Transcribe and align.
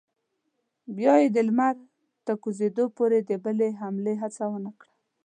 بیا 0.95 1.13
یې 1.21 1.27
د 1.35 1.37
لمر 1.47 1.75
تر 2.25 2.33
کوزېدو 2.43 2.85
پورې 2.97 3.19
د 3.29 3.31
بلې 3.43 3.69
حملې 3.81 4.13
هڅه 4.21 4.43
ونه 4.51 4.71
کړه. 4.79 4.93